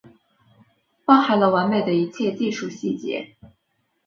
[1.05, 3.35] 包含了完美的一切技术细节